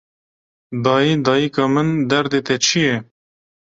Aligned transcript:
Dayê, 0.83 1.13
dayika 1.25 1.65
min, 1.73 1.89
derdê 2.09 2.39
te 2.47 2.55
çi 2.65 2.79
ye 2.85 2.95